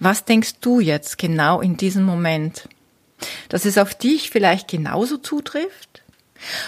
[0.00, 2.68] Was denkst du jetzt genau in diesem Moment?
[3.48, 6.02] Dass es auf dich vielleicht genauso zutrifft?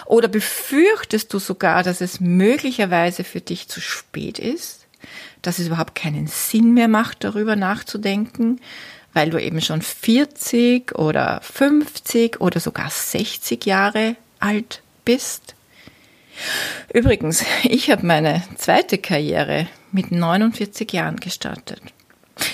[0.06, 4.86] Oder befürchtest du sogar, dass es möglicherweise für dich zu spät ist?
[5.42, 8.60] Dass es überhaupt keinen Sinn mehr macht, darüber nachzudenken?
[9.12, 15.54] Weil du eben schon 40 oder 50 oder sogar 60 Jahre alt bist?
[16.92, 21.80] Übrigens, ich habe meine zweite Karriere mit 49 Jahren gestartet.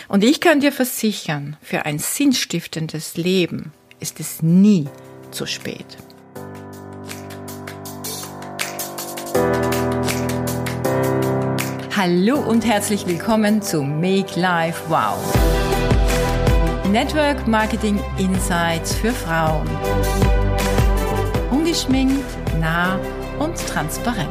[0.08, 4.88] Und ich kann dir versichern, für ein sinnstiftendes Leben ist es nie
[5.30, 5.96] zu spät.
[11.96, 15.16] Hallo und herzlich willkommen zu Make Life Wow.
[16.90, 19.68] Network Marketing Insights für Frauen.
[21.50, 22.24] Ungeschminkt,
[22.60, 22.98] nah
[23.38, 24.28] und transparent.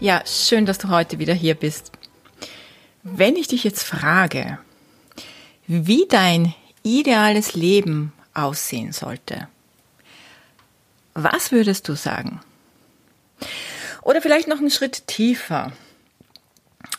[0.00, 1.90] Ja, schön, dass du heute wieder hier bist.
[3.02, 4.58] Wenn ich dich jetzt frage,
[5.66, 9.48] wie dein ideales Leben aussehen sollte,
[11.14, 12.40] was würdest du sagen?
[14.02, 15.72] Oder vielleicht noch einen Schritt tiefer.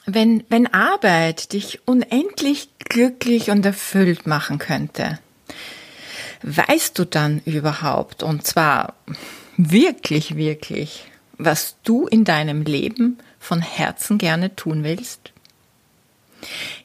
[0.05, 5.19] Wenn, wenn Arbeit dich unendlich glücklich und erfüllt machen könnte,
[6.43, 8.95] weißt du dann überhaupt, und zwar
[9.55, 11.05] wirklich, wirklich,
[11.39, 15.31] was du in deinem Leben von Herzen gerne tun willst?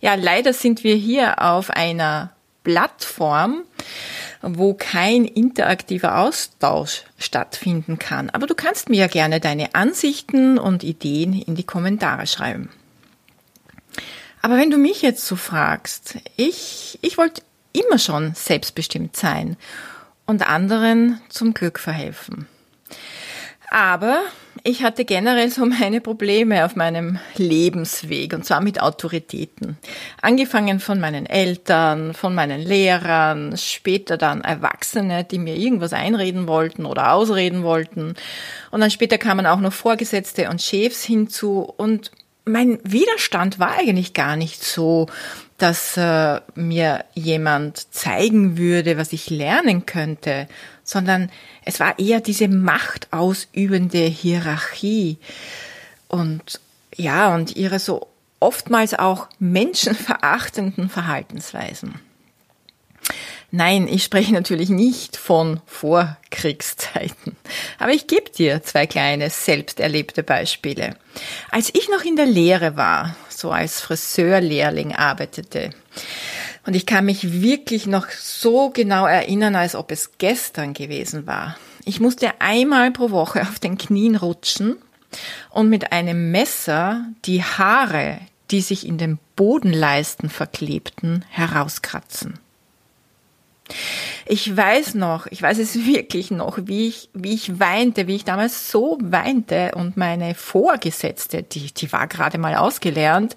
[0.01, 3.65] Ja, leider sind wir hier auf einer Plattform,
[4.41, 8.31] wo kein interaktiver Austausch stattfinden kann.
[8.31, 12.71] Aber du kannst mir ja gerne deine Ansichten und Ideen in die Kommentare schreiben.
[14.41, 19.57] Aber wenn du mich jetzt so fragst, ich, ich wollte immer schon selbstbestimmt sein
[20.27, 22.47] und anderen zum Glück verhelfen.
[23.71, 24.21] Aber
[24.67, 29.77] ich hatte generell so meine Probleme auf meinem Lebensweg und zwar mit Autoritäten.
[30.23, 36.87] Angefangen von meinen Eltern, von meinen Lehrern, später dann Erwachsene, die mir irgendwas einreden wollten
[36.87, 38.15] oder ausreden wollten.
[38.71, 42.11] Und dann später kamen auch noch Vorgesetzte und Chefs hinzu und
[42.47, 45.07] mein Widerstand war eigentlich gar nicht so,
[45.59, 50.47] dass äh, mir jemand zeigen würde, was ich lernen könnte,
[50.85, 51.31] sondern
[51.65, 55.19] es war eher diese machtausübende Hierarchie
[56.09, 56.61] und
[56.95, 58.07] ja, und ihre so
[58.39, 62.01] oftmals auch menschenverachtenden Verhaltensweisen.
[63.51, 67.37] Nein, ich spreche natürlich nicht von Vorkriegszeiten.
[67.79, 70.97] Aber ich gebe dir zwei kleine selbst erlebte Beispiele.
[71.53, 75.71] Als ich noch in der Lehre war, so als Friseurlehrling arbeitete,
[76.67, 81.57] und ich kann mich wirklich noch so genau erinnern, als ob es gestern gewesen war.
[81.85, 84.77] Ich musste einmal pro Woche auf den Knien rutschen
[85.51, 88.19] und mit einem Messer die Haare,
[88.51, 92.39] die sich in den Bodenleisten verklebten, herauskratzen.
[94.27, 98.25] Ich weiß noch, ich weiß es wirklich noch, wie ich, wie ich weinte, wie ich
[98.25, 103.37] damals so weinte und meine Vorgesetzte, die, die war gerade mal ausgelernt,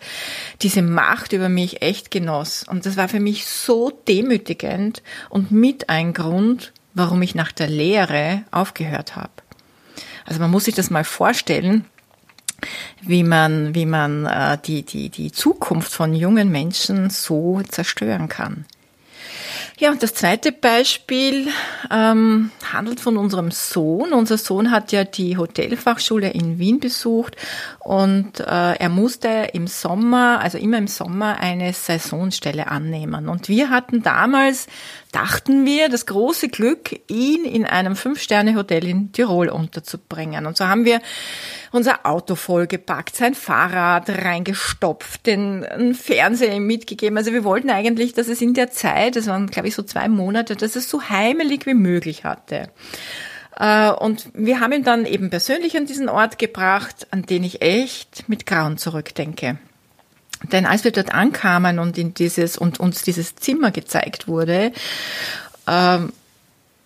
[0.61, 2.65] diese Macht über mich echt genoss.
[2.67, 7.67] Und das war für mich so demütigend und mit ein Grund, warum ich nach der
[7.67, 9.31] Lehre aufgehört habe.
[10.25, 11.85] Also man muss sich das mal vorstellen,
[13.01, 18.65] wie man, wie man äh, die, die, die Zukunft von jungen Menschen so zerstören kann.
[19.79, 21.49] Ja, und das zweite Beispiel
[21.91, 24.11] ähm, handelt von unserem Sohn.
[24.11, 27.35] Unser Sohn hat ja die Hotelfachschule in Wien besucht
[27.79, 28.43] und äh,
[28.73, 33.29] er musste im Sommer, also immer im Sommer, eine Saisonstelle annehmen.
[33.29, 34.67] Und wir hatten damals,
[35.11, 40.45] dachten wir, das große Glück, ihn in einem Fünf-Sterne-Hotel in Tirol unterzubringen.
[40.45, 41.01] Und so haben wir
[41.71, 47.17] unser Auto vollgepackt, sein Fahrrad reingestopft, den Fernseher mitgegeben.
[47.17, 50.07] Also wir wollten eigentlich, dass es in der Zeit, das waren glaube ich so zwei
[50.07, 52.69] Monate, dass es so heimelig wie möglich hatte.
[53.59, 57.61] Äh, und wir haben ihn dann eben persönlich an diesen Ort gebracht, an den ich
[57.61, 59.57] echt mit Grauen zurückdenke.
[60.43, 64.71] Denn als wir dort ankamen und in dieses und uns dieses Zimmer gezeigt wurde,
[65.67, 66.13] ähm,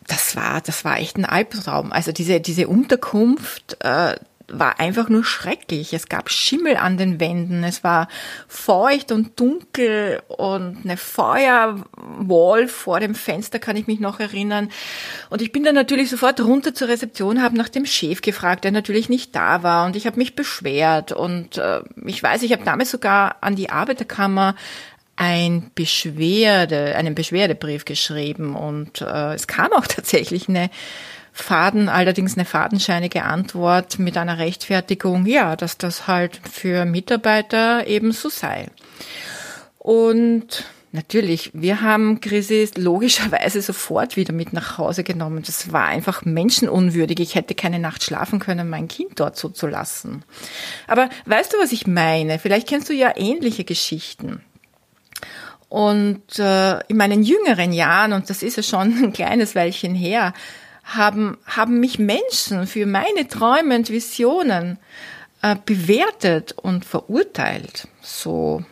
[0.07, 1.91] das war, das war echt ein Albtraum.
[1.91, 4.15] Also diese, diese Unterkunft, äh,
[4.51, 5.93] war einfach nur schrecklich.
[5.93, 8.07] Es gab Schimmel an den Wänden, es war
[8.47, 14.69] feucht und dunkel und eine Feuerwall vor dem Fenster kann ich mich noch erinnern.
[15.29, 18.71] Und ich bin dann natürlich sofort runter zur Rezeption, habe nach dem Chef gefragt, der
[18.71, 22.63] natürlich nicht da war und ich habe mich beschwert und äh, ich weiß, ich habe
[22.63, 24.55] damals sogar an die Arbeiterkammer
[25.15, 30.69] ein Beschwerde, einen Beschwerdebrief geschrieben und äh, es kam auch tatsächlich eine
[31.33, 38.11] Faden, allerdings eine fadenscheinige Antwort mit einer Rechtfertigung, ja, dass das halt für Mitarbeiter eben
[38.11, 38.67] so sei.
[39.77, 45.41] Und Natürlich, wir haben Chris logischerweise sofort wieder mit nach Hause genommen.
[45.45, 47.21] Das war einfach menschenunwürdig.
[47.21, 50.23] Ich hätte keine Nacht schlafen können, mein Kind dort so zu lassen.
[50.87, 52.39] Aber weißt du, was ich meine?
[52.39, 54.41] Vielleicht kennst du ja ähnliche Geschichten.
[55.69, 60.33] Und äh, in meinen jüngeren Jahren, und das ist ja schon ein kleines Weilchen her,
[60.95, 64.77] haben, haben mich Menschen für meine Träume und Visionen
[65.41, 67.87] äh, bewertet und verurteilt.
[68.01, 68.63] So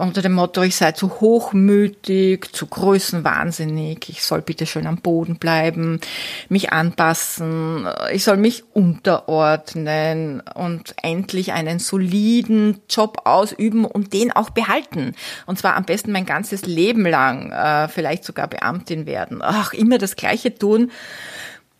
[0.00, 5.36] unter dem Motto, ich sei zu hochmütig, zu größenwahnsinnig, ich soll bitte schön am Boden
[5.36, 6.00] bleiben,
[6.48, 14.50] mich anpassen, ich soll mich unterordnen und endlich einen soliden Job ausüben und den auch
[14.50, 15.14] behalten.
[15.46, 19.40] Und zwar am besten mein ganzes Leben lang, äh, vielleicht sogar Beamtin werden.
[19.42, 20.90] Ach, immer das Gleiche tun.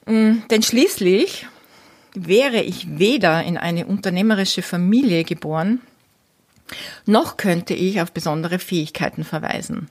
[0.06, 1.46] Mm, denn schließlich
[2.14, 5.81] wäre ich weder in eine unternehmerische Familie geboren,
[7.06, 9.88] noch könnte ich auf besondere Fähigkeiten verweisen,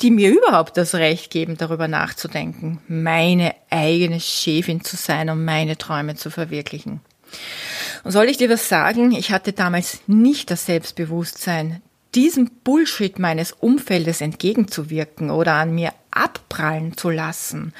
[0.00, 5.78] die mir überhaupt das Recht geben, darüber nachzudenken, meine eigene Chefin zu sein und meine
[5.78, 7.00] Träume zu verwirklichen.
[8.04, 9.12] Und soll ich dir was sagen?
[9.12, 11.82] Ich hatte damals nicht das Selbstbewusstsein,
[12.14, 17.74] diesem Bullshit meines Umfeldes entgegenzuwirken oder an mir abprallen zu lassen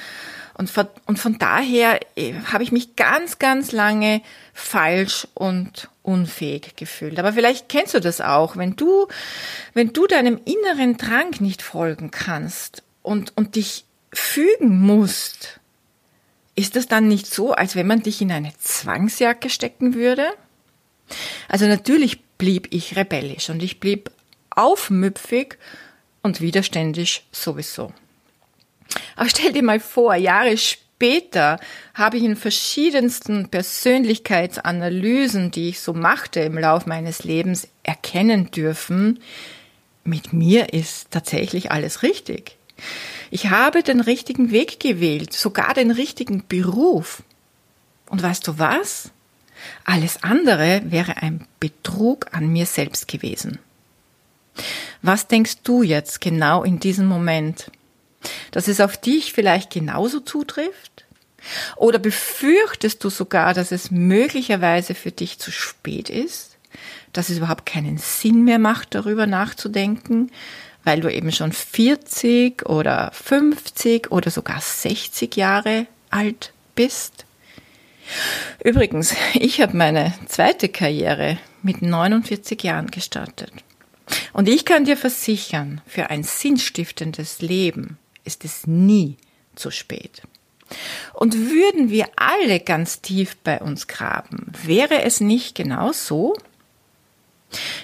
[0.57, 4.21] und von, und von daher äh, habe ich mich ganz, ganz lange
[4.53, 7.19] falsch und unfähig gefühlt.
[7.19, 9.07] Aber vielleicht kennst du das auch, wenn du,
[9.73, 13.83] wenn du deinem inneren Drang nicht folgen kannst und, und dich
[14.13, 15.59] fügen musst,
[16.55, 20.27] ist das dann nicht so, als wenn man dich in eine Zwangsjacke stecken würde?
[21.49, 24.09] Also natürlich blieb ich rebellisch und ich blieb
[24.49, 25.57] aufmüpfig
[26.23, 27.91] und widerständig sowieso.
[29.17, 30.86] Aber stell dir mal vor, Jahre später
[31.93, 39.19] habe ich in verschiedensten Persönlichkeitsanalysen, die ich so machte im Lauf meines Lebens, erkennen dürfen,
[40.03, 42.57] mit mir ist tatsächlich alles richtig.
[43.29, 47.23] Ich habe den richtigen Weg gewählt, sogar den richtigen Beruf.
[48.09, 49.11] Und weißt du was?
[49.83, 53.59] Alles andere wäre ein Betrug an mir selbst gewesen.
[55.01, 57.69] Was denkst du jetzt genau in diesem Moment?
[58.57, 61.05] Dass es auf dich vielleicht genauso zutrifft?
[61.75, 66.57] Oder befürchtest du sogar, dass es möglicherweise für dich zu spät ist?
[67.13, 70.31] Dass es überhaupt keinen Sinn mehr macht, darüber nachzudenken,
[70.83, 77.25] weil du eben schon 40 oder 50 oder sogar 60 Jahre alt bist?
[78.63, 83.51] Übrigens, ich habe meine zweite Karriere mit 49 Jahren gestartet.
[84.33, 89.17] Und ich kann dir versichern, für ein sinnstiftendes Leben ist es nie
[89.55, 90.21] zu spät.
[91.13, 96.35] Und würden wir alle ganz tief bei uns graben, wäre es nicht genau so?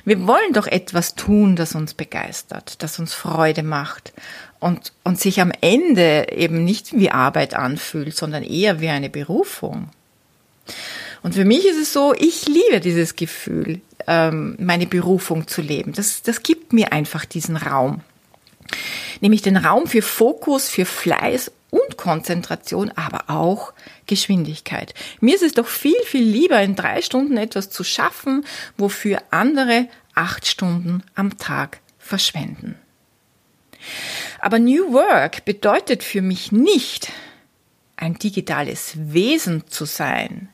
[0.03, 4.11] Wir wollen doch etwas tun, das uns begeistert, das uns Freude macht
[4.59, 9.89] und, und sich am Ende eben nicht wie Arbeit anfühlt, sondern eher wie eine Berufung.
[11.21, 15.93] Und für mich ist es so, ich liebe dieses Gefühl, ähm, meine Berufung zu leben.
[15.93, 18.01] Das, das gibt mir einfach diesen Raum
[19.21, 23.73] nämlich den Raum für Fokus, für Fleiß und Konzentration, aber auch
[24.05, 24.93] Geschwindigkeit.
[25.19, 28.45] Mir ist es doch viel, viel lieber, in drei Stunden etwas zu schaffen,
[28.77, 32.75] wofür andere acht Stunden am Tag verschwenden.
[34.39, 37.11] Aber New Work bedeutet für mich nicht,
[37.95, 40.49] ein digitales Wesen zu sein.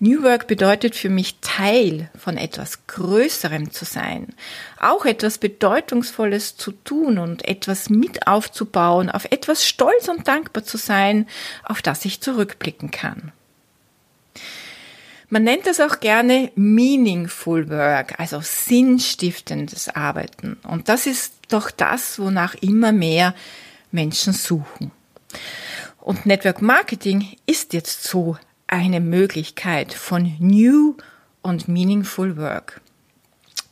[0.00, 4.28] New Work bedeutet für mich Teil von etwas Größerem zu sein,
[4.78, 10.76] auch etwas Bedeutungsvolles zu tun und etwas mit aufzubauen, auf etwas stolz und dankbar zu
[10.76, 11.26] sein,
[11.64, 13.32] auf das ich zurückblicken kann.
[15.30, 20.58] Man nennt das auch gerne Meaningful Work, also sinnstiftendes Arbeiten.
[20.62, 23.34] Und das ist doch das, wonach immer mehr
[23.90, 24.92] Menschen suchen.
[26.00, 30.96] Und Network Marketing ist jetzt so eine Möglichkeit von New
[31.42, 32.80] und Meaningful Work.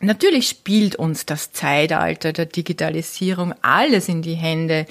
[0.00, 4.86] Natürlich spielt uns das Zeitalter der Digitalisierung alles in die Hände.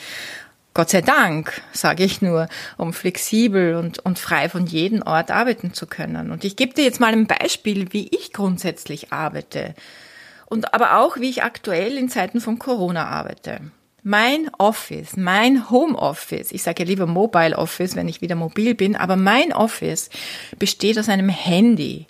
[0.73, 2.47] Gott sei Dank, sage ich nur,
[2.77, 6.31] um flexibel und, und frei von jedem Ort arbeiten zu können.
[6.31, 9.75] Und ich gebe dir jetzt mal ein Beispiel, wie ich grundsätzlich arbeite.
[10.47, 13.61] Und aber auch, wie ich aktuell in Zeiten von Corona arbeite.
[14.07, 18.75] Mein Office, mein Home Office, ich sage ja lieber Mobile Office, wenn ich wieder mobil
[18.75, 20.11] bin, aber mein Office
[20.59, 22.05] besteht aus einem Handy,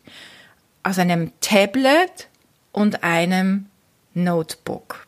[0.83, 2.27] aus einem Tablet
[2.73, 3.67] und einem
[4.13, 5.05] Notebook.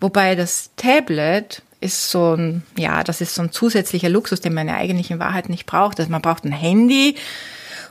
[0.00, 4.68] Wobei das Tablet ist so ein, ja, das ist so ein zusätzlicher Luxus, den man
[4.68, 6.00] ja eigentlich in Wahrheit nicht braucht.
[6.00, 7.16] Also man braucht ein Handy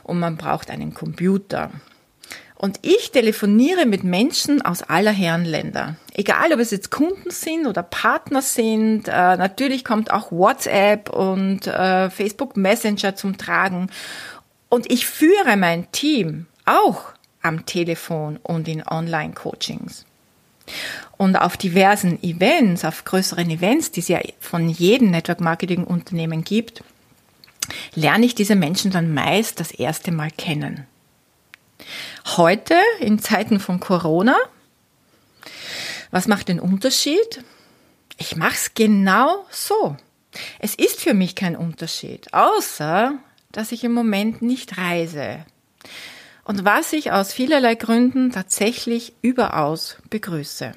[0.02, 1.70] und man braucht einen Computer.
[2.56, 5.94] Und ich telefoniere mit Menschen aus aller Herren Länder.
[6.20, 9.08] Egal, ob es jetzt Kunden sind oder Partner sind.
[9.08, 13.88] Äh, natürlich kommt auch WhatsApp und äh, Facebook Messenger zum Tragen.
[14.68, 17.04] Und ich führe mein Team auch
[17.40, 20.04] am Telefon und in Online-Coachings.
[21.16, 26.84] Und auf diversen Events, auf größeren Events, die es ja von jedem Network-Marketing-Unternehmen gibt,
[27.94, 30.86] lerne ich diese Menschen dann meist das erste Mal kennen.
[32.36, 34.36] Heute, in Zeiten von Corona,
[36.10, 37.42] was macht den Unterschied?
[38.18, 39.96] Ich mache es genau so.
[40.58, 43.14] Es ist für mich kein Unterschied, außer
[43.52, 45.44] dass ich im Moment nicht reise.
[46.44, 50.72] Und was ich aus vielerlei Gründen tatsächlich überaus begrüße.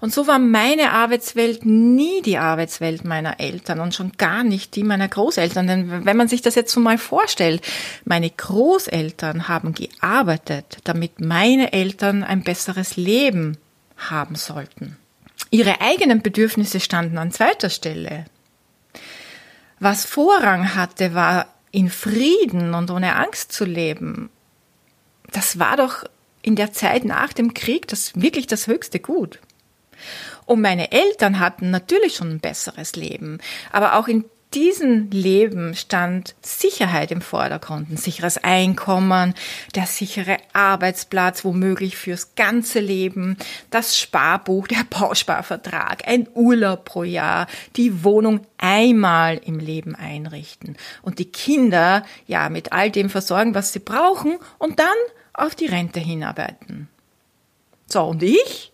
[0.00, 4.84] Und so war meine Arbeitswelt nie die Arbeitswelt meiner Eltern und schon gar nicht die
[4.84, 5.66] meiner Großeltern.
[5.66, 7.62] Denn wenn man sich das jetzt so mal vorstellt,
[8.04, 13.58] meine Großeltern haben gearbeitet, damit meine Eltern ein besseres Leben
[13.96, 14.96] haben sollten.
[15.50, 18.26] Ihre eigenen Bedürfnisse standen an zweiter Stelle.
[19.80, 24.30] Was Vorrang hatte, war in Frieden und ohne Angst zu leben.
[25.30, 26.04] Das war doch
[26.42, 29.38] in der Zeit nach dem Krieg das wirklich das höchste Gut.
[30.46, 33.38] Und meine Eltern hatten natürlich schon ein besseres Leben,
[33.70, 39.34] aber auch in diesem Leben stand Sicherheit im Vordergrund, ein sicheres Einkommen,
[39.74, 43.36] der sichere Arbeitsplatz, womöglich fürs ganze Leben,
[43.70, 51.18] das Sparbuch, der Bausparvertrag, ein Urlaub pro Jahr, die Wohnung einmal im Leben einrichten und
[51.18, 54.88] die Kinder ja mit all dem versorgen, was sie brauchen und dann
[55.38, 56.88] auf die Rente hinarbeiten.
[57.90, 58.70] So, und ich?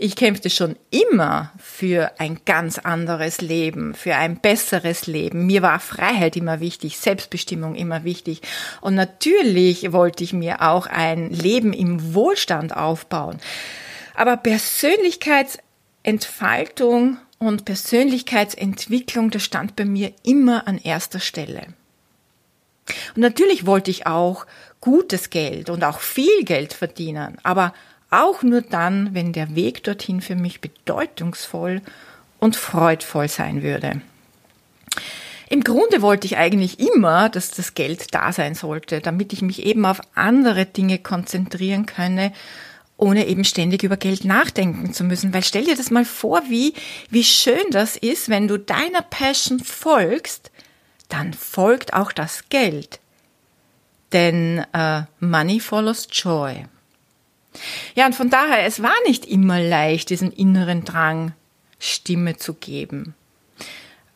[0.00, 5.46] Ich kämpfte schon immer für ein ganz anderes Leben, für ein besseres Leben.
[5.46, 8.42] Mir war Freiheit immer wichtig, Selbstbestimmung immer wichtig.
[8.80, 13.38] Und natürlich wollte ich mir auch ein Leben im Wohlstand aufbauen.
[14.14, 21.68] Aber Persönlichkeitsentfaltung und Persönlichkeitsentwicklung, das stand bei mir immer an erster Stelle.
[23.14, 24.46] Und natürlich wollte ich auch
[24.80, 27.74] gutes Geld und auch viel Geld verdienen, aber
[28.10, 31.82] auch nur dann, wenn der Weg dorthin für mich bedeutungsvoll
[32.38, 34.00] und freudvoll sein würde.
[35.50, 39.64] Im Grunde wollte ich eigentlich immer, dass das Geld da sein sollte, damit ich mich
[39.64, 42.32] eben auf andere Dinge konzentrieren könne,
[42.98, 45.32] ohne eben ständig über Geld nachdenken zu müssen.
[45.32, 46.74] Weil stell dir das mal vor, wie,
[47.10, 50.50] wie schön das ist, wenn du deiner Passion folgst,
[51.08, 53.00] dann folgt auch das Geld.
[54.12, 56.64] Denn uh, Money follows Joy.
[57.94, 61.32] Ja, und von daher, es war nicht immer leicht, diesem inneren Drang
[61.78, 63.14] Stimme zu geben.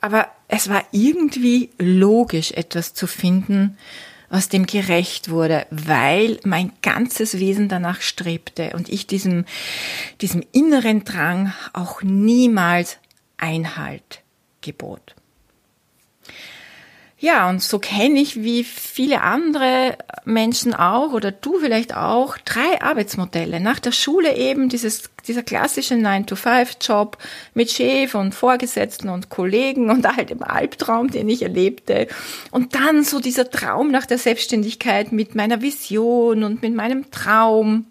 [0.00, 3.78] Aber es war irgendwie logisch, etwas zu finden,
[4.28, 9.44] was dem gerecht wurde, weil mein ganzes Wesen danach strebte und ich diesem,
[10.20, 12.96] diesem inneren Drang auch niemals
[13.37, 14.22] Einhalt
[14.62, 15.14] gebot.
[17.23, 22.83] Ja, und so kenne ich wie viele andere Menschen auch oder du vielleicht auch drei
[22.83, 23.61] Arbeitsmodelle.
[23.61, 27.19] Nach der Schule eben dieses, dieser klassische 9-to-5-Job
[27.55, 32.09] mit Chef und Vorgesetzten und Kollegen und halt dem Albtraum, den ich erlebte.
[32.50, 37.87] Und dann so dieser Traum nach der Selbstständigkeit mit meiner Vision und mit meinem Traum.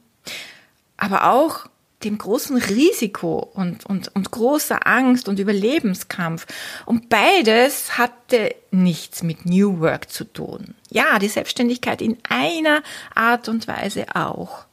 [0.98, 1.68] Aber auch
[2.04, 6.48] dem großen Risiko und, und, und großer Angst und Überlebenskampf.
[6.86, 10.76] Und beides hatte nichts mit New Work zu tun.
[10.90, 12.84] Ja, die Selbstständigkeit in einer
[13.16, 14.66] Art und Weise auch.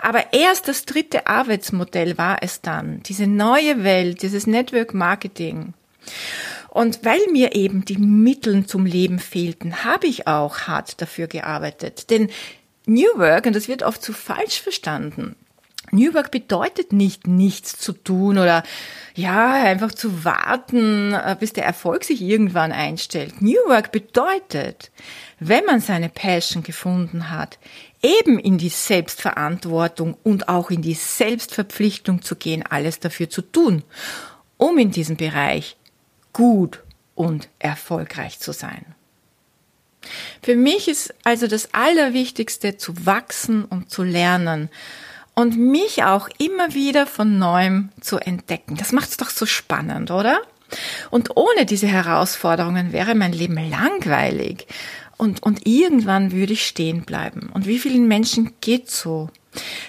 [0.00, 5.74] Aber erst das dritte Arbeitsmodell war es dann, diese neue Welt, dieses Network Marketing.
[6.68, 12.10] Und weil mir eben die Mittel zum Leben fehlten, habe ich auch hart dafür gearbeitet.
[12.10, 12.30] Denn
[12.86, 15.36] New Work, und das wird oft zu falsch verstanden,
[15.90, 18.62] New Work bedeutet nicht nichts zu tun oder
[19.14, 23.42] ja, einfach zu warten, äh, bis der Erfolg sich irgendwann einstellt.
[23.42, 24.90] New Work bedeutet,
[25.40, 27.58] wenn man seine Passion gefunden hat,
[28.02, 33.82] eben in die Selbstverantwortung und auch in die Selbstverpflichtung zu gehen, alles dafür zu tun,
[34.56, 35.76] um in diesem Bereich
[36.32, 36.82] gut
[37.14, 38.94] und erfolgreich zu sein.
[40.42, 44.70] Für mich ist also das Allerwichtigste zu wachsen und zu lernen
[45.38, 48.74] und mich auch immer wieder von neuem zu entdecken.
[48.76, 50.40] Das macht es doch so spannend, oder?
[51.10, 54.66] Und ohne diese Herausforderungen wäre mein Leben langweilig
[55.16, 57.50] und, und irgendwann würde ich stehen bleiben.
[57.54, 59.30] Und wie vielen Menschen geht so?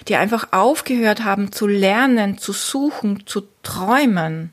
[0.08, 4.52] die einfach aufgehört haben zu lernen, zu suchen, zu träumen.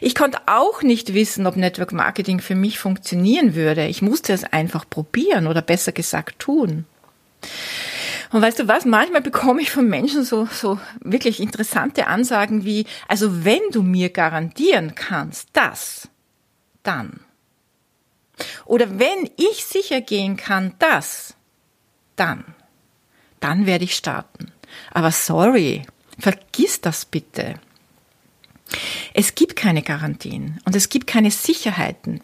[0.00, 3.86] Ich konnte auch nicht wissen, ob Network Marketing für mich funktionieren würde.
[3.86, 6.84] Ich musste es einfach probieren oder besser gesagt tun.
[8.32, 12.86] Und weißt du was, manchmal bekomme ich von Menschen so, so wirklich interessante Ansagen wie,
[13.08, 16.08] also wenn du mir garantieren kannst, das,
[16.82, 17.20] dann.
[18.64, 21.34] Oder wenn ich sicher gehen kann, das,
[22.16, 22.44] dann.
[23.40, 24.52] Dann werde ich starten.
[24.92, 25.82] Aber sorry,
[26.18, 27.54] vergiss das bitte.
[29.14, 32.20] Es gibt keine Garantien und es gibt keine Sicherheiten.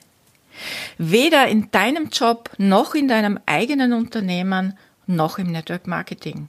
[0.99, 6.49] Weder in deinem Job noch in deinem eigenen Unternehmen noch im Network Marketing.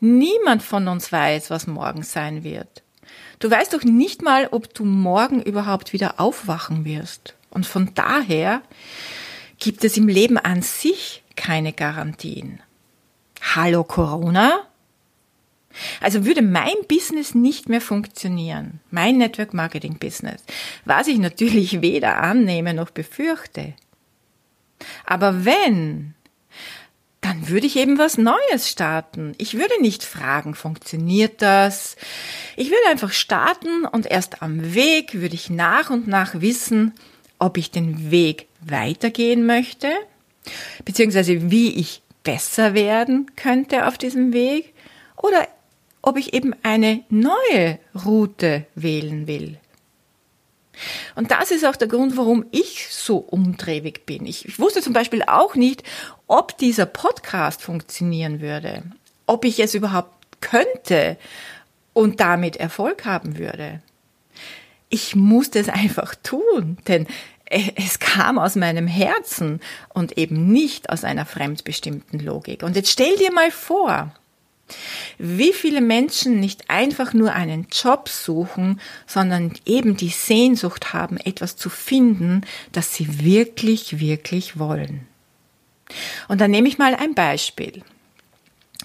[0.00, 2.82] Niemand von uns weiß, was morgen sein wird.
[3.38, 7.34] Du weißt doch nicht mal, ob du morgen überhaupt wieder aufwachen wirst.
[7.50, 8.62] Und von daher
[9.58, 12.60] gibt es im Leben an sich keine Garantien.
[13.54, 14.66] Hallo Corona?
[16.00, 20.42] Also würde mein Business nicht mehr funktionieren, mein Network Marketing Business,
[20.84, 23.74] was ich natürlich weder annehme noch befürchte.
[25.06, 26.14] Aber wenn,
[27.22, 29.32] dann würde ich eben was Neues starten.
[29.38, 31.96] Ich würde nicht fragen, funktioniert das?
[32.56, 36.92] Ich würde einfach starten und erst am Weg würde ich nach und nach wissen,
[37.38, 39.88] ob ich den Weg weitergehen möchte,
[40.84, 44.74] beziehungsweise wie ich besser werden könnte auf diesem Weg
[45.16, 45.46] oder
[46.02, 49.58] ob ich eben eine neue Route wählen will.
[51.14, 54.26] Und das ist auch der Grund, warum ich so umdrehig bin.
[54.26, 55.82] Ich, ich, wusste zum Beispiel auch nicht,
[56.26, 58.82] ob dieser Podcast funktionieren würde,
[59.26, 61.16] ob ich es überhaupt könnte
[61.92, 63.82] und damit Erfolg haben würde.
[64.88, 67.06] Ich musste es einfach tun, denn
[67.52, 69.60] es kam aus meinem Herzen
[69.90, 72.62] und eben nicht aus einer fremdbestimmten Logik.
[72.62, 74.14] Und jetzt stell dir mal vor,
[75.18, 81.56] wie viele Menschen nicht einfach nur einen Job suchen, sondern eben die Sehnsucht haben, etwas
[81.56, 82.42] zu finden,
[82.72, 85.06] das sie wirklich, wirklich wollen.
[86.28, 87.82] Und dann nehme ich mal ein Beispiel.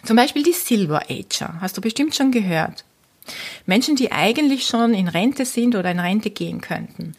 [0.03, 1.57] Zum Beispiel die Silver Ager.
[1.61, 2.83] Hast du bestimmt schon gehört.
[3.65, 7.15] Menschen, die eigentlich schon in Rente sind oder in Rente gehen könnten.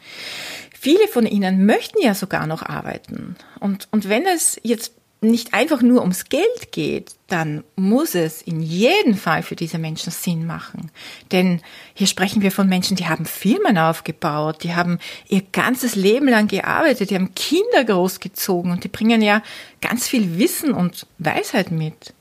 [0.73, 3.35] Viele von ihnen möchten ja sogar noch arbeiten.
[3.59, 8.61] Und, und wenn es jetzt nicht einfach nur ums Geld geht, dann muss es in
[8.61, 10.91] jedem Fall für diese Menschen Sinn machen.
[11.31, 11.61] Denn
[11.93, 16.47] hier sprechen wir von Menschen, die haben Firmen aufgebaut, die haben ihr ganzes Leben lang
[16.47, 19.43] gearbeitet, die haben Kinder großgezogen und die bringen ja
[19.81, 22.13] ganz viel Wissen und Weisheit mit.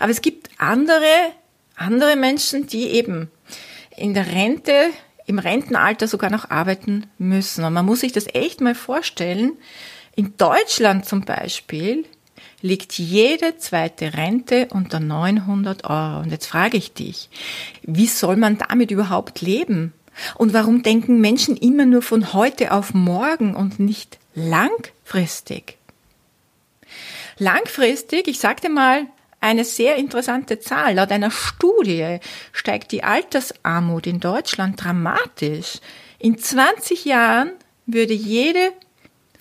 [0.00, 1.32] Aber es gibt andere,
[1.76, 3.30] andere Menschen, die eben
[3.96, 4.90] in der Rente,
[5.26, 7.64] im Rentenalter sogar noch arbeiten müssen.
[7.64, 9.52] Und man muss sich das echt mal vorstellen,
[10.14, 12.04] in Deutschland zum Beispiel
[12.60, 16.20] liegt jede zweite Rente unter 900 Euro.
[16.20, 17.28] Und jetzt frage ich dich,
[17.82, 19.92] wie soll man damit überhaupt leben?
[20.36, 25.78] Und warum denken Menschen immer nur von heute auf morgen und nicht langfristig?
[27.38, 29.06] Langfristig, ich sagte mal,
[29.40, 30.94] eine sehr interessante Zahl.
[30.94, 32.18] Laut einer Studie
[32.52, 35.80] steigt die Altersarmut in Deutschland dramatisch.
[36.18, 37.50] In 20 Jahren
[37.86, 38.72] würde jede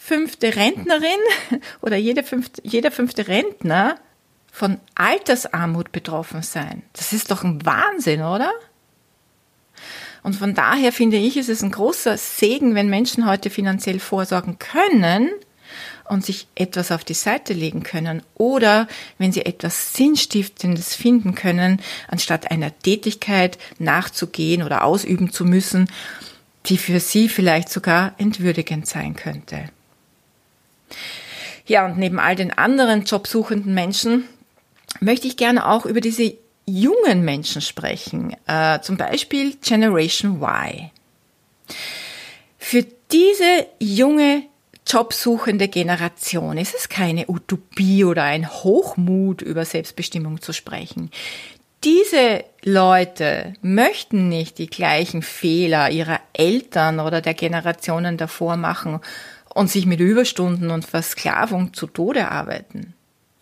[0.03, 1.19] fünfte Rentnerin
[1.81, 3.97] oder jede fünfte, jeder fünfte Rentner
[4.51, 6.81] von Altersarmut betroffen sein.
[6.93, 8.51] Das ist doch ein Wahnsinn, oder?
[10.23, 14.57] Und von daher finde ich, ist es ein großer Segen, wenn Menschen heute finanziell vorsorgen
[14.57, 15.29] können
[16.09, 18.87] und sich etwas auf die Seite legen können oder
[19.19, 25.89] wenn sie etwas Sinnstiftendes finden können, anstatt einer Tätigkeit nachzugehen oder ausüben zu müssen,
[26.65, 29.69] die für sie vielleicht sogar entwürdigend sein könnte.
[31.65, 34.27] Ja, und neben all den anderen jobsuchenden Menschen
[34.99, 40.91] möchte ich gerne auch über diese jungen Menschen sprechen, äh, zum Beispiel Generation Y.
[42.57, 44.43] Für diese junge
[44.87, 51.11] jobsuchende Generation ist es keine Utopie oder ein Hochmut, über Selbstbestimmung zu sprechen.
[51.83, 58.99] Diese Leute möchten nicht die gleichen Fehler ihrer Eltern oder der Generationen davor machen
[59.53, 62.93] und sich mit Überstunden und Versklavung zu Tode arbeiten.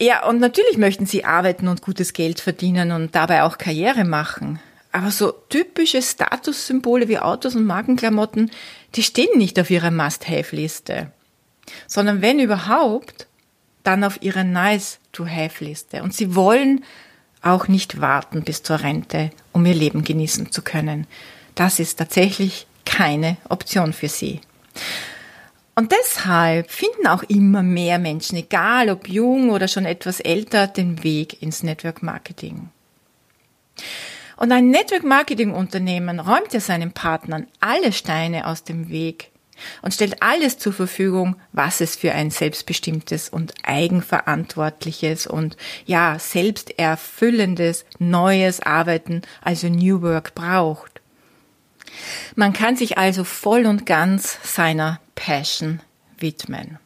[0.01, 4.59] Ja, und natürlich möchten sie arbeiten und gutes Geld verdienen und dabei auch Karriere machen.
[4.91, 8.49] Aber so typische Statussymbole wie Autos und Markenklamotten,
[8.95, 11.11] die stehen nicht auf ihrer Must-Have-Liste,
[11.85, 13.27] sondern wenn überhaupt,
[13.83, 16.01] dann auf ihrer Nice-to-Have-Liste.
[16.01, 16.83] Und sie wollen
[17.41, 21.07] auch nicht warten bis zur Rente, um ihr Leben genießen zu können.
[21.55, 24.41] Das ist tatsächlich keine Option für sie.
[25.79, 31.05] Und deshalb finden auch immer mehr Menschen, egal ob jung oder schon etwas älter, den
[31.05, 32.67] Weg ins Network Marketing.
[34.35, 39.31] Und ein Network Marketing Unternehmen räumt ja seinen Partnern alle Steine aus dem Weg
[39.81, 47.85] und stellt alles zur Verfügung, was es für ein selbstbestimmtes und eigenverantwortliches und ja, selbsterfüllendes
[47.99, 50.99] neues Arbeiten, also New Work braucht.
[52.35, 55.81] Man kann sich also voll und ganz seiner Passion
[56.17, 56.79] widmen.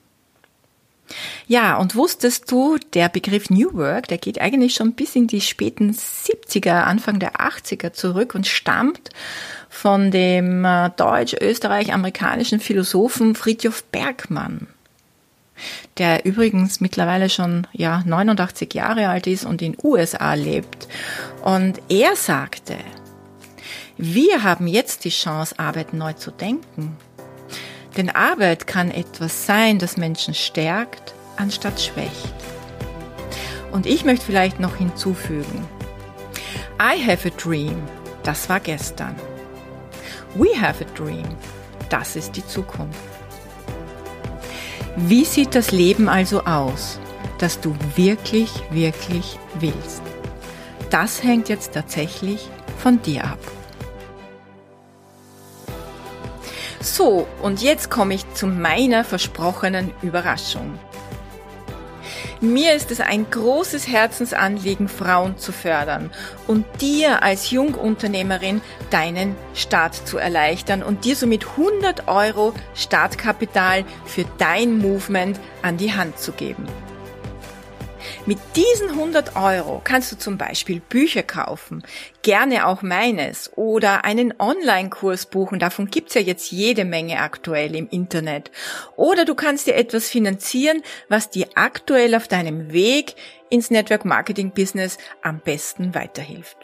[1.48, 5.41] Ja, und wusstest du, der Begriff New Work, der geht eigentlich schon bis in die
[5.41, 9.10] späten 70er, Anfang der 80er zurück und stammt
[9.69, 14.67] von dem äh, deutsch-österreich-amerikanischen Philosophen Friedjof Bergmann,
[16.00, 20.88] der übrigens mittlerweile schon ja 89 Jahre alt ist und in USA lebt.
[21.43, 22.78] Und er sagte,
[23.98, 26.98] wir haben jetzt die Chance, Arbeit neu zu denken.
[27.97, 32.34] Denn Arbeit kann etwas sein, das Menschen stärkt, anstatt schwächt.
[33.71, 35.67] Und ich möchte vielleicht noch hinzufügen,
[36.82, 37.82] I have a dream,
[38.23, 39.15] das war gestern.
[40.36, 41.27] We have a dream,
[41.89, 42.99] das ist die Zukunft.
[44.95, 46.99] Wie sieht das Leben also aus,
[47.39, 50.01] das du wirklich, wirklich willst?
[50.89, 53.39] Das hängt jetzt tatsächlich von dir ab.
[56.81, 60.79] So, und jetzt komme ich zu meiner versprochenen Überraschung.
[62.41, 66.12] Mir ist es ein großes Herzensanliegen, Frauen zu fördern
[66.45, 74.25] und dir als Jungunternehmerin deinen Start zu erleichtern und dir somit 100 Euro Startkapital für
[74.39, 76.67] dein Movement an die Hand zu geben.
[78.25, 81.83] Mit diesen 100 Euro kannst du zum Beispiel Bücher kaufen,
[82.21, 87.89] gerne auch meines, oder einen Online-Kurs buchen, davon gibt's ja jetzt jede Menge aktuell im
[87.89, 88.49] Internet.
[88.95, 93.15] Oder du kannst dir etwas finanzieren, was dir aktuell auf deinem Weg
[93.49, 96.57] ins Network Marketing Business am besten weiterhilft.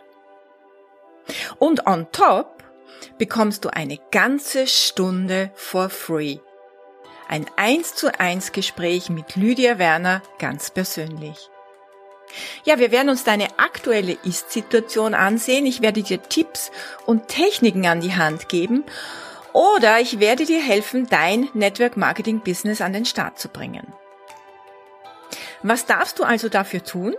[1.57, 2.63] Und on top
[3.17, 6.37] bekommst du eine ganze Stunde for free
[7.29, 11.37] ein 1 zu 1 Gespräch mit Lydia Werner ganz persönlich.
[12.63, 15.65] Ja, wir werden uns deine aktuelle Ist-Situation ansehen.
[15.65, 16.71] Ich werde dir Tipps
[17.05, 18.83] und Techniken an die Hand geben
[19.53, 23.93] oder ich werde dir helfen, dein Network Marketing Business an den Start zu bringen.
[25.61, 27.15] Was darfst du also dafür tun?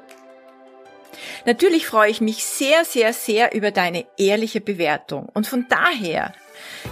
[1.45, 6.33] Natürlich freue ich mich sehr, sehr, sehr über deine ehrliche Bewertung und von daher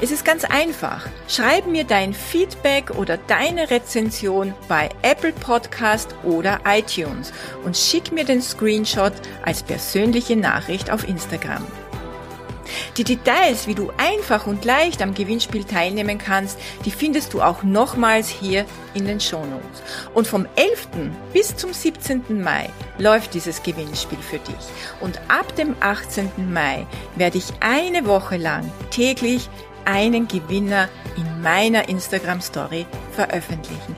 [0.01, 1.07] es ist ganz einfach.
[1.29, 7.33] Schreib mir dein Feedback oder deine Rezension bei Apple Podcast oder iTunes
[7.65, 9.13] und schick mir den Screenshot
[9.45, 11.67] als persönliche Nachricht auf Instagram.
[12.97, 17.63] Die Details, wie du einfach und leicht am Gewinnspiel teilnehmen kannst, die findest du auch
[17.63, 19.83] nochmals hier in den Shownotes.
[20.15, 20.89] Und vom 11.
[21.33, 22.43] bis zum 17.
[22.43, 24.57] Mai läuft dieses Gewinnspiel für dich.
[25.01, 26.53] Und ab dem 18.
[26.53, 29.49] Mai werde ich eine Woche lang täglich
[29.85, 33.97] einen Gewinner in meiner Instagram Story veröffentlichen.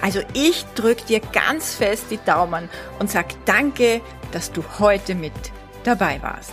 [0.00, 4.00] Also ich drücke dir ganz fest die Daumen und sag danke,
[4.32, 5.32] dass du heute mit
[5.84, 6.52] dabei warst.